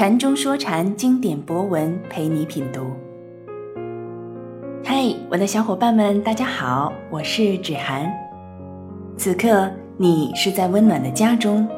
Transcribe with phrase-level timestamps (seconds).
[0.00, 2.86] 禅中说禅，经典博文陪你品读。
[4.82, 8.10] 嗨，我的小伙伴们，大家好，我是芷涵。
[9.18, 11.68] 此刻你是在温暖的家中，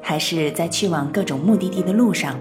[0.00, 2.36] 还是在去往各种目的地的路上？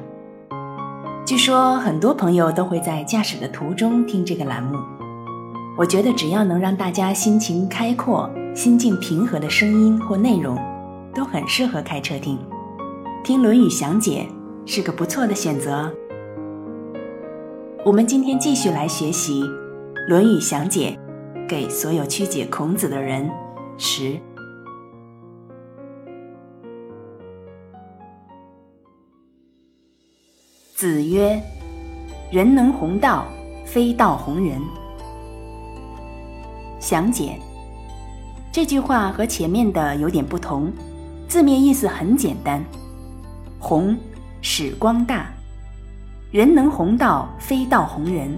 [1.26, 4.78] 据说很多朋友都会在驾驶的途中听这个栏目。
[5.76, 10.56] 我觉得只要能让大家心情开阔、心境平和的声音或内容，
[11.16, 12.38] 都很适合开车听。
[13.24, 14.28] 听《论语》详解
[14.66, 15.92] 是个不错的选择。
[17.84, 19.44] 我们今天继续来学习
[20.08, 20.98] 《论语》详解，
[21.50, 23.30] 给所有曲解孔子的人。
[23.78, 24.20] 十。
[30.76, 31.42] 子曰
[32.32, 33.26] ：“人能弘道，
[33.66, 34.62] 非道弘人。”
[36.80, 37.40] 详解
[38.52, 40.72] 这句话和前面的有点不同，
[41.28, 42.64] 字面意思很简单。
[43.60, 43.96] 弘
[44.62, 45.26] 使光大，
[46.32, 48.38] 人能弘道，非道弘人。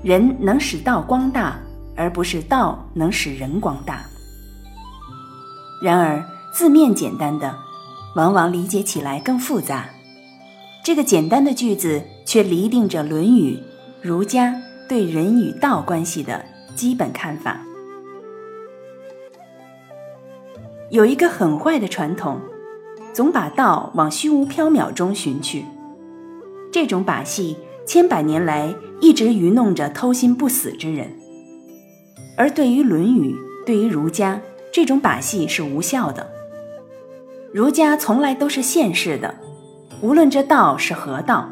[0.00, 1.56] 人能使道光大，
[1.96, 4.04] 而不是道能使人光大。
[5.82, 7.52] 然而字面简单的，
[8.14, 9.86] 往往理解起来更复杂。
[10.84, 13.56] 这个简单的句子却厘定着《论语》
[14.08, 14.54] 儒家
[14.88, 16.44] 对人与道关系的
[16.76, 17.60] 基本看法。
[20.90, 22.40] 有一个很坏的传统。
[23.14, 25.64] 总把道往虚无缥缈中寻去，
[26.72, 31.08] 这种把戏千百年来一直愚弄着偷心不死之人。
[32.36, 33.32] 而对于《论语》，
[33.64, 34.40] 对于儒家，
[34.72, 36.28] 这种把戏是无效的。
[37.52, 39.32] 儒家从来都是现世的，
[40.00, 41.48] 无论这道是何道，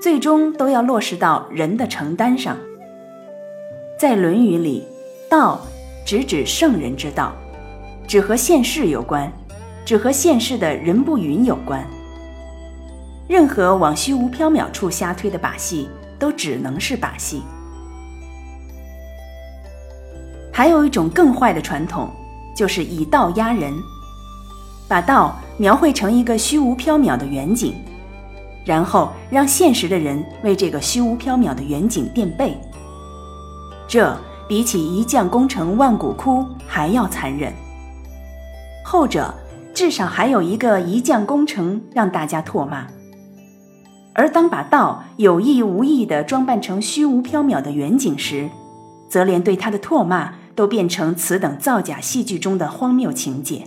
[0.00, 2.56] 最终都要落实到人的承担上。
[3.98, 4.82] 在《论语》里，
[5.28, 5.60] 道
[6.06, 7.34] 直指圣人之道，
[8.08, 9.30] 只和现世有关。
[9.84, 11.84] 只和现世的人不云有关。
[13.28, 17.42] 任何往虚无缥缈处瞎推的把戏，都只能是把戏。
[20.52, 22.10] 还有一种更坏的传统，
[22.54, 23.72] 就是以道压人，
[24.86, 27.74] 把道描绘成一个虚无缥缈的远景，
[28.66, 32.56] 然后让现实的人为这个虚无缥缈的远景垫背。
[33.88, 34.14] 这
[34.46, 37.52] 比起一将功成万骨枯还要残忍。
[38.84, 39.32] 后者。
[39.74, 42.86] 至少还有一个一将功成让大家唾骂，
[44.14, 48.50] 而当把道有意无意地装扮成虚无缥缈的远景时，
[49.08, 53.66] 则连对他的唾骂都变成此等造假戏剧中的荒谬情节。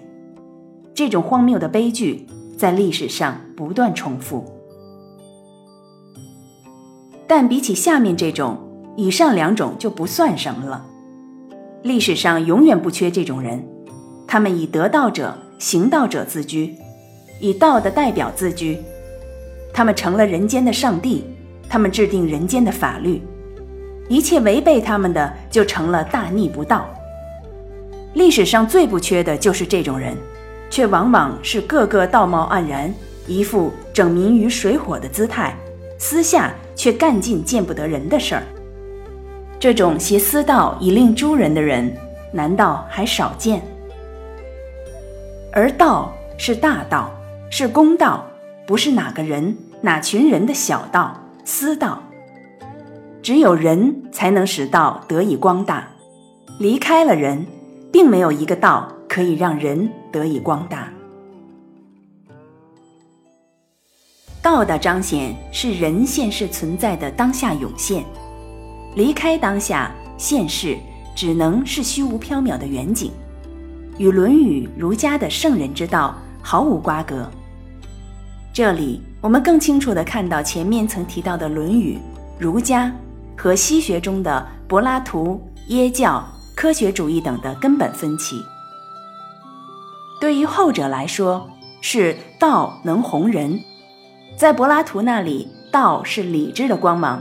[0.94, 2.28] 这种荒谬的悲剧
[2.58, 4.46] 在历史上不断重复。
[7.28, 8.58] 但比起下面这种，
[8.96, 10.86] 以上两种就不算什么了。
[11.82, 13.68] 历史上永远不缺这种人，
[14.28, 15.36] 他们以得道者。
[15.66, 16.76] 行道者自居，
[17.40, 18.78] 以道的代表自居，
[19.74, 21.26] 他们成了人间的上帝，
[21.68, 23.20] 他们制定人间的法律，
[24.08, 26.88] 一切违背他们的就成了大逆不道。
[28.14, 30.16] 历史上最不缺的就是这种人，
[30.70, 32.94] 却往往是个个道貌岸然，
[33.26, 35.58] 一副整民于水火的姿态，
[35.98, 38.44] 私下却干尽见不得人的事儿。
[39.60, 41.92] 这种挟私道以令诸人的人，
[42.32, 43.64] 难道还少见？
[45.58, 47.10] 而道是大道，
[47.50, 48.28] 是公道，
[48.68, 52.04] 不是哪个人、哪群人的小道、私道。
[53.24, 55.88] 只有人才能使道得以光大，
[56.60, 57.48] 离开了人，
[57.90, 60.92] 并没有一个道可以让人得以光大。
[64.42, 68.04] 道的彰显是人现世存在的当下涌现，
[68.94, 70.78] 离开当下现世，
[71.16, 73.10] 只能是虚无缥缈的远景。
[73.98, 77.30] 与《论语》儒家的圣人之道毫无瓜葛。
[78.54, 81.98] 这里我们更清楚地看到前面曾提到的《论语》
[82.40, 82.92] 儒家
[83.38, 86.24] 和西学中的柏拉图、耶教、
[86.56, 88.42] 科学主义等的根本分歧。
[90.22, 91.50] 对于后者来说，
[91.82, 93.60] 是道能弘人，
[94.38, 97.20] 在柏拉图那里，道是理智的光芒；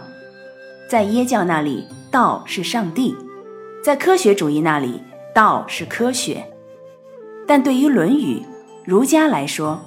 [0.89, 3.15] 在耶教那里，道是上帝；
[3.85, 5.03] 在科学主义那里，
[5.35, 6.47] 道是科学。
[7.47, 8.37] 但对于《论语》，
[8.85, 9.81] 儒家来说，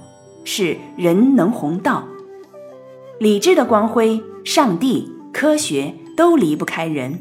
[0.43, 2.03] 是人能弘道，
[3.19, 7.19] 理智的光辉，上帝、科学都离不开人，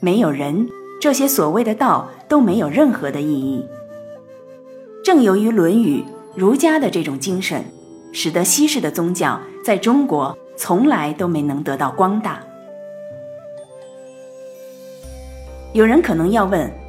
[0.00, 0.66] 没有人，
[1.00, 3.64] 这些所谓的道都没有任何的意义。
[5.04, 6.00] 正由于《论语》
[6.34, 7.62] 儒家的这种精神，
[8.12, 12.40] 使得西式的宗教在中国从来都没能得到光大。
[15.74, 16.79] 有人可能要问。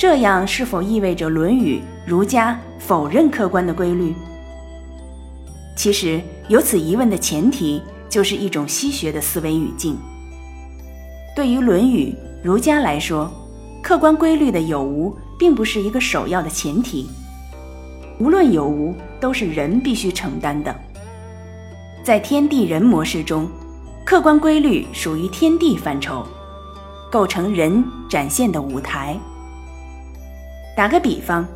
[0.00, 1.76] 这样是否意味着《论语》
[2.06, 4.14] 儒家否认客观的规律？
[5.76, 6.18] 其实
[6.48, 9.98] 有此疑问的前提就是一种西学的思维语境。
[11.36, 13.30] 对于《论语》，儒家来说，
[13.82, 17.06] 客观规律的有无并不是一个首要的前提，
[18.18, 20.74] 无论有无，都是人必须承担的。
[22.02, 23.46] 在天地人模式中，
[24.06, 26.26] 客观规律属于天地范畴，
[27.12, 29.20] 构成人展现的舞台。
[30.76, 31.46] 打个比方，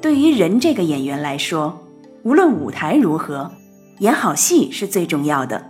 [0.00, 1.80] 对于人这个演员来说，
[2.24, 3.50] 无论舞台如何，
[3.98, 5.62] 演好戏是最重要的。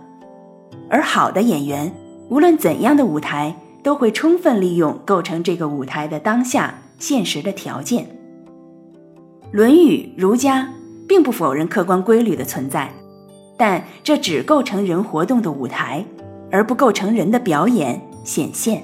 [0.89, 1.93] 而好的演员，
[2.29, 8.05] 无论怎样的舞台，都会充分利用构成这个舞台的当下现实的条件。
[9.51, 10.67] 《论语》儒家
[11.07, 12.91] 并不否认客观规律的存在，
[13.57, 16.03] 但这只构成人活动的舞台，
[16.49, 18.81] 而不构成人的表演显现。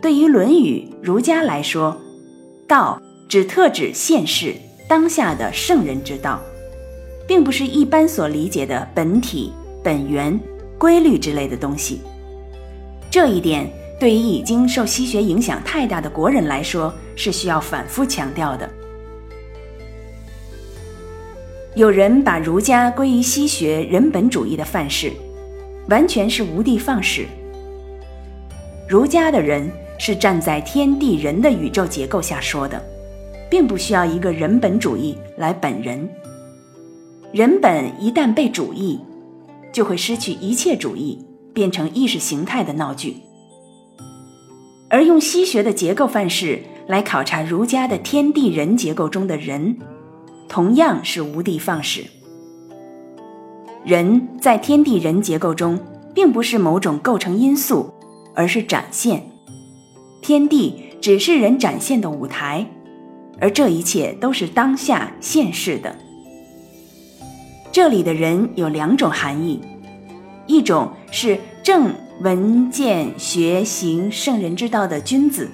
[0.00, 1.96] 对于《论语》儒家来说，
[2.66, 4.54] 道只特指现世
[4.88, 6.40] 当下的圣人之道，
[7.26, 9.52] 并不是一般所理解的本体、
[9.82, 10.38] 本源、
[10.78, 12.00] 规律之类的东西。
[13.10, 13.70] 这一点
[14.00, 18.68] 对于已经受西学影响太大的国人来说，是需要反复强调的。
[21.74, 25.12] 有人把儒家归于西学人本主义的范式，
[25.88, 27.26] 完全是无的放矢。
[28.88, 29.70] 儒家的人。
[29.98, 32.82] 是站在天地人的宇宙结构下说的，
[33.50, 36.08] 并不需要一个人本主义来本人。
[37.32, 39.00] 人本一旦被主义，
[39.72, 43.16] 就会失去一切主义，变成意识形态的闹剧。
[44.88, 49.76] 而用西学的结构范式来考察儒家的天地人结构中的人，
[50.48, 52.04] 同样是无的放矢。
[53.84, 55.78] 人在天地人结构中，
[56.14, 57.92] 并不是某种构成因素，
[58.34, 59.26] 而是展现。
[60.24, 62.66] 天地只是人展现的舞台，
[63.38, 65.94] 而这一切都是当下现世的。
[67.70, 69.60] 这里的人有两种含义：
[70.46, 71.92] 一种是正
[72.22, 75.44] 闻见学行圣人之道的君子；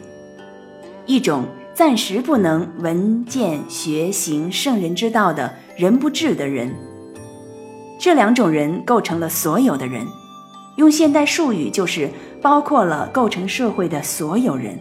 [1.04, 1.42] 一种
[1.74, 6.72] 暂时不能闻见学行圣人之道的人不智的人。
[7.98, 10.06] 这两种人构成了所有的人。
[10.80, 12.08] 用现代术语就是
[12.40, 14.80] 包括了构成社会的所有人。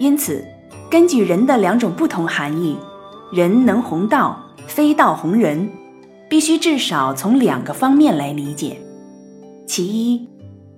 [0.00, 0.44] 因此，
[0.90, 2.76] 根据人的两种不同含义，
[3.32, 5.70] 人能弘道，非道弘人，
[6.28, 8.76] 必须至少从两个方面来理解。
[9.68, 10.28] 其一，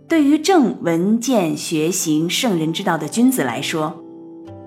[0.06, 4.04] 对于正闻见学行圣人之道的君子来说，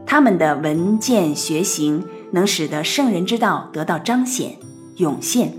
[0.03, 4.57] 他们的闻见学行能使得圣人之道得到彰显、
[4.95, 5.53] 涌现。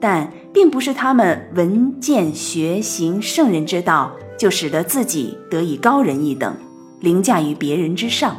[0.00, 6.56] 但并不是他们闻见学行圣人之道，就使得自己得以高人一等，
[7.00, 8.36] 凌驾于别人之上，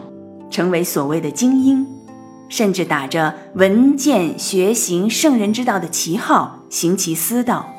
[0.50, 1.86] 成为所谓的精英，
[2.48, 7.70] 甚至打着闻见学行圣人之道的旗号行其私道。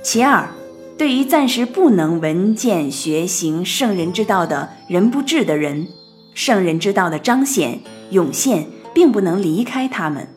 [0.00, 0.48] 其二，
[0.96, 5.88] 对于暂时不能闻见学行圣人之道的人不治的人，
[6.32, 7.80] 圣人之道的彰显
[8.10, 10.28] 涌现，并不能离开他们。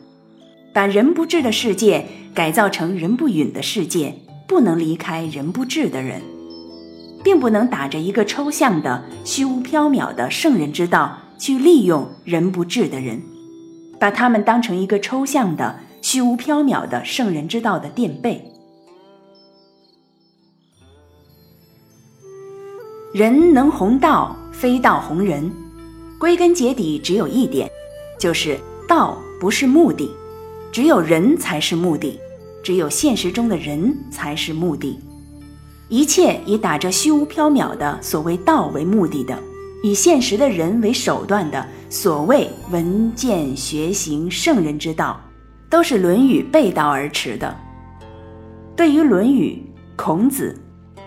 [0.74, 2.06] 把人不治的世界
[2.38, 4.14] 改造成人不允的世界，
[4.46, 6.22] 不能离开人不智的人，
[7.24, 13.20] 并不能打着一个抽象的、虚无缥缈的圣人之道去利用人不智的人，
[13.98, 18.40] 把他们当成一个抽象的、虚无缥缈的圣人之道的垫背。
[23.12, 25.52] 人能弘道，非道弘人。
[26.20, 27.68] 归根结底，只有一点，
[28.16, 28.56] 就是
[28.88, 30.08] 道不是目的。
[30.70, 32.20] 只有人才是目的，
[32.62, 34.98] 只有现实中的人才是目的。
[35.88, 39.38] 一切以打着虚无缥缈的所谓道为目的的，
[39.82, 45.18] 以现实的人为手段的所谓闻见学行圣人之道，
[45.70, 47.56] 都是《论语》背道而驰的。
[48.76, 49.62] 对于《论语》、
[49.96, 50.54] 孔子、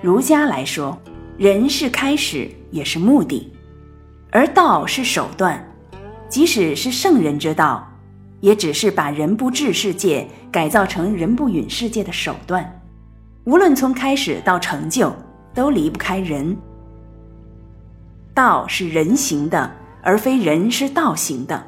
[0.02, 1.00] 儒家来说，
[1.38, 3.54] 人是开始，也是目的，
[4.32, 5.64] 而道是手段。
[6.28, 7.91] 即使是圣人之道。
[8.42, 12.82] 也只是把人不治世界改造成人不允世界的手段，
[13.46, 15.14] 无论从开始到成就，
[15.54, 16.58] 都离不开人。
[18.34, 19.72] 道是人行的，
[20.02, 21.62] 而非人是道行的；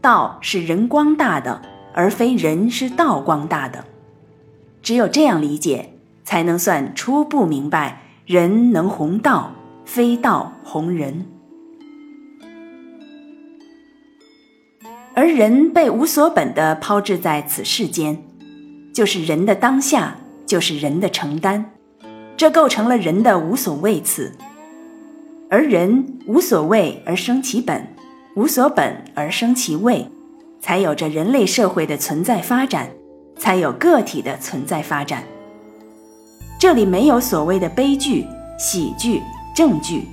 [0.00, 1.60] 道是人光大的，
[1.92, 3.84] 而非人是道光大的。
[4.80, 5.92] 只有这样理解，
[6.24, 9.52] 才能算初步明白：人能弘道，
[9.84, 11.26] 非道弘人。
[15.18, 18.22] 而人被无所本的抛掷在此世间，
[18.94, 21.64] 就是人的当下，就是人的承担，
[22.36, 24.32] 这构成了人的无所谓此。
[25.50, 27.84] 而人无所谓而生其本，
[28.36, 30.06] 无所本而生其位，
[30.60, 32.88] 才有着人类社会的存在发展，
[33.36, 35.24] 才有个体的存在发展。
[36.60, 38.24] 这里没有所谓的悲剧、
[38.56, 39.20] 喜剧、
[39.52, 40.04] 正剧，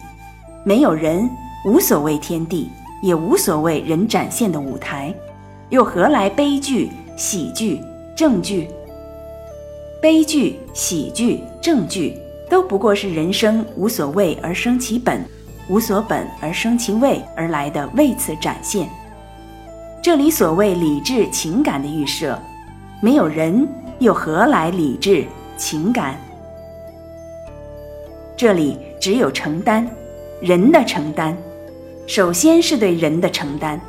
[0.64, 1.30] 没有人，
[1.64, 2.72] 无所谓天地，
[3.06, 5.14] 也无所谓人展现的舞台，
[5.70, 7.80] 又何来悲剧、喜剧、
[8.18, 8.68] 正剧？
[10.02, 12.18] 悲剧、喜剧、正剧
[12.50, 15.24] 都不过是人生无所谓而生其本，
[15.70, 18.90] 无所本而生其位而来的位次展现。
[20.02, 22.36] 这里所谓理智情感的预设，
[23.04, 23.68] 没有人，
[24.00, 25.24] 又何来理智
[25.58, 26.20] 情感？
[28.36, 29.88] 这里只有承担，
[30.42, 31.38] 人的承担，
[32.08, 33.80] 首先是对人的承担，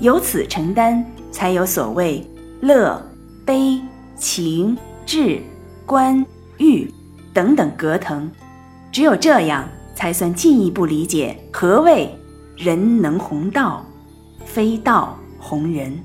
[0.00, 2.26] 由此承担，才有所谓
[2.60, 3.00] 乐、
[3.44, 3.80] 悲、
[4.16, 5.40] 情、智、
[5.84, 6.24] 观、
[6.58, 6.90] 欲
[7.34, 8.30] 等等格腾。
[8.90, 12.08] 只有这样，才算进一步理解何谓
[12.56, 13.84] 人能弘道，
[14.44, 15.96] 非道弘人。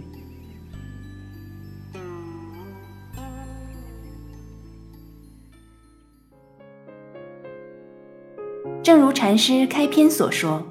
[8.84, 10.62] 正如禅师开篇所说，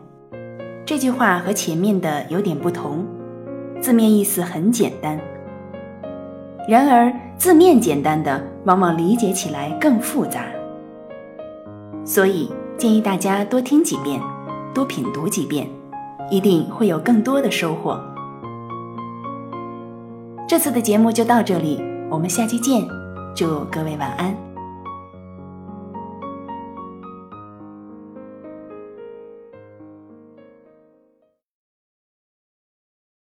[0.90, 3.06] 这句话和前面的有点不同，
[3.80, 5.16] 字面意思很简单。
[6.66, 10.46] 然而字面简单的，往往理解起来更复杂。
[12.04, 14.20] 所以建议大家多听几遍，
[14.74, 15.64] 多品读几遍，
[16.28, 17.96] 一定会有更多的收获。
[20.48, 21.80] 这次的节目就到这里，
[22.10, 22.84] 我们下期见，
[23.32, 24.49] 祝各位晚安。